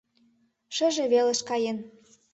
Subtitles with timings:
[0.75, 1.77] Шыже велыш каен.